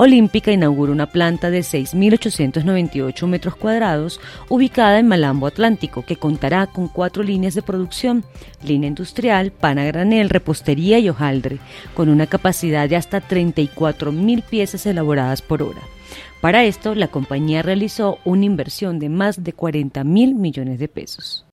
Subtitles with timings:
[0.00, 6.86] Olímpica inaugura una planta de 6.898 metros cuadrados ubicada en Malambo Atlántico, que contará con
[6.86, 8.24] cuatro líneas de producción,
[8.62, 11.58] línea industrial, pan granel, repostería y hojaldre,
[11.94, 15.82] con una capacidad de hasta 34.000 piezas elaboradas por hora.
[16.40, 21.44] Para esto, la compañía realizó una inversión de más de 40 mil millones de pesos.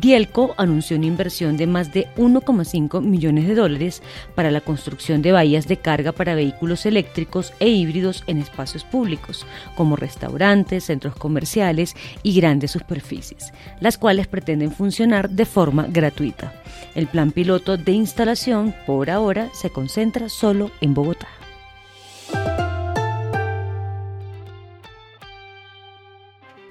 [0.00, 4.00] Dielco anunció una inversión de más de 1,5 millones de dólares
[4.36, 9.44] para la construcción de bahías de carga para vehículos eléctricos e híbridos en espacios públicos,
[9.74, 16.52] como restaurantes, centros comerciales y grandes superficies, las cuales pretenden funcionar de forma gratuita.
[16.94, 21.26] El plan piloto de instalación, por ahora, se concentra solo en Bogotá.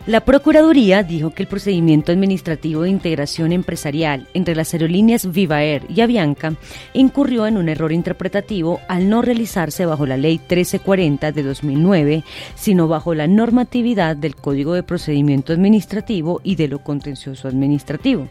[0.08, 5.84] La Procuraduría dijo que el procedimiento administrativo de integración empresarial entre las aerolíneas Viva Air
[5.94, 6.56] y Avianca
[6.94, 12.24] incurrió en un error interpretativo al no realizarse bajo la Ley 1340 de 2009,
[12.56, 18.30] sino bajo la normatividad del Código de Procedimiento Administrativo y de lo contencioso administrativo.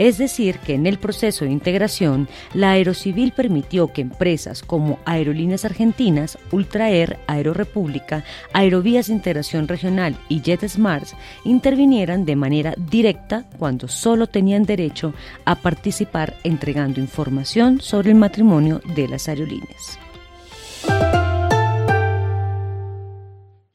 [0.00, 5.66] Es decir, que en el proceso de integración, la Aerocivil permitió que empresas como Aerolíneas
[5.66, 11.08] Argentinas, Ultraer, Aerorepública, Aerovías Integración Regional y JetSmart
[11.44, 15.12] intervinieran de manera directa cuando solo tenían derecho
[15.44, 19.98] a participar entregando información sobre el matrimonio de las aerolíneas.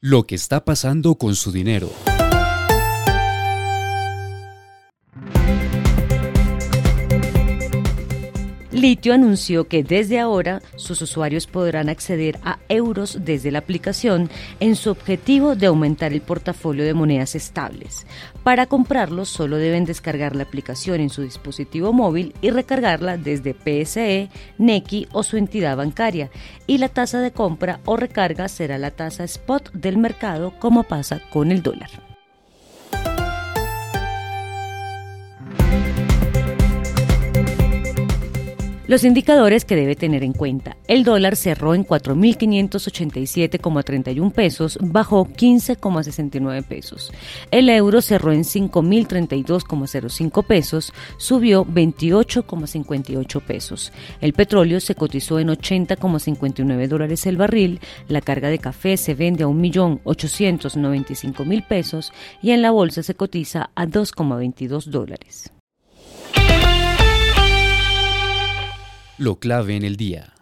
[0.00, 1.92] Lo que está pasando con su dinero.
[8.76, 14.28] Litio anunció que desde ahora sus usuarios podrán acceder a euros desde la aplicación
[14.60, 18.06] en su objetivo de aumentar el portafolio de monedas estables.
[18.42, 24.28] Para comprarlos solo deben descargar la aplicación en su dispositivo móvil y recargarla desde PSE,
[24.58, 26.28] NECI o su entidad bancaria.
[26.66, 31.22] Y la tasa de compra o recarga será la tasa spot del mercado como pasa
[31.30, 32.05] con el dólar.
[38.88, 40.76] Los indicadores que debe tener en cuenta.
[40.86, 47.12] El dólar cerró en 4.587,31 pesos, bajó 15,69 pesos.
[47.50, 53.92] El euro cerró en 5.032,05 pesos, subió 28,58 pesos.
[54.20, 57.80] El petróleo se cotizó en 80,59 dólares el barril.
[58.06, 63.70] La carga de café se vende a 1.895.000 pesos y en la bolsa se cotiza
[63.74, 65.50] a 2,22 dólares.
[69.18, 70.34] Lo clave en el día.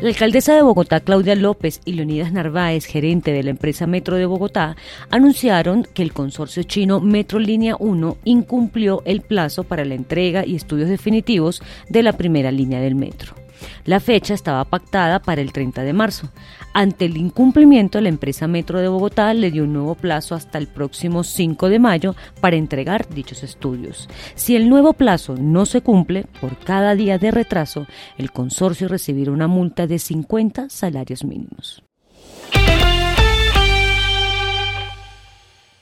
[0.00, 4.24] La alcaldesa de Bogotá, Claudia López, y Leonidas Narváez, gerente de la empresa Metro de
[4.24, 4.76] Bogotá,
[5.10, 10.54] anunciaron que el consorcio chino Metro Línea 1 incumplió el plazo para la entrega y
[10.54, 13.39] estudios definitivos de la primera línea del metro.
[13.84, 16.30] La fecha estaba pactada para el 30 de marzo.
[16.72, 20.68] Ante el incumplimiento, la empresa Metro de Bogotá le dio un nuevo plazo hasta el
[20.68, 24.08] próximo 5 de mayo para entregar dichos estudios.
[24.34, 27.86] Si el nuevo plazo no se cumple, por cada día de retraso,
[28.18, 31.82] el consorcio recibirá una multa de 50 salarios mínimos.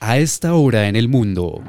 [0.01, 1.61] A esta hora en el mundo.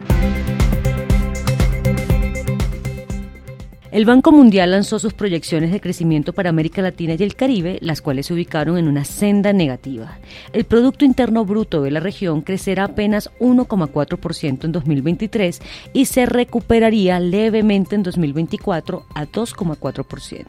[3.93, 8.01] El Banco Mundial lanzó sus proyecciones de crecimiento para América Latina y el Caribe, las
[8.01, 10.19] cuales se ubicaron en una senda negativa.
[10.53, 15.61] El Producto Interno Bruto de la región crecerá apenas 1,4% en 2023
[15.93, 20.47] y se recuperaría levemente en 2024 a 2,4%.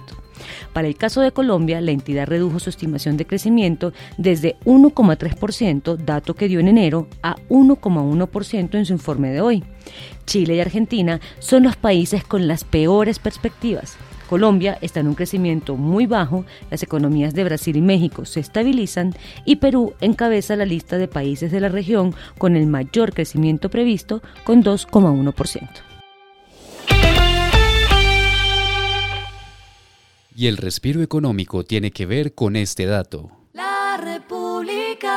[0.74, 6.34] Para el caso de Colombia, la entidad redujo su estimación de crecimiento desde 1,3%, dato
[6.36, 9.64] que dio en enero, a 1,1% en su informe de hoy.
[10.26, 13.98] Chile y Argentina son los países con las peores perspectivas.
[14.32, 19.14] Colombia está en un crecimiento muy bajo, las economías de Brasil y México se estabilizan
[19.44, 24.22] y Perú encabeza la lista de países de la región con el mayor crecimiento previsto
[24.46, 25.91] con 2,1%.
[30.42, 33.30] Y el respiro económico tiene que ver con este dato.
[33.54, 35.08] La República.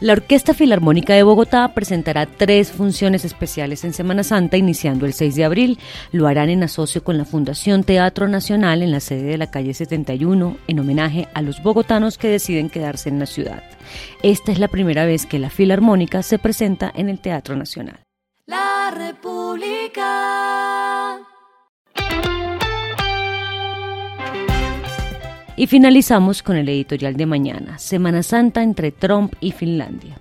[0.00, 5.36] La Orquesta Filarmónica de Bogotá presentará tres funciones especiales en Semana Santa iniciando el 6
[5.36, 5.78] de abril.
[6.10, 9.72] Lo harán en asocio con la Fundación Teatro Nacional en la sede de la calle
[9.72, 13.62] 71 en homenaje a los bogotanos que deciden quedarse en la ciudad.
[14.24, 18.00] Esta es la primera vez que la Filarmónica se presenta en el Teatro Nacional.
[18.46, 20.02] La República.
[25.56, 30.18] Y finalizamos con el editorial de mañana, Semana Santa entre Trump y Finlandia.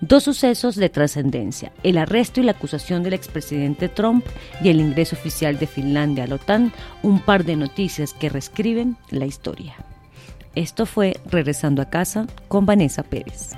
[0.00, 4.24] Dos sucesos de trascendencia, el arresto y la acusación del expresidente Trump
[4.62, 8.96] y el ingreso oficial de Finlandia a la OTAN, un par de noticias que reescriben
[9.10, 9.76] la historia.
[10.54, 13.52] Esto fue Regresando a casa con Vanessa Pérez.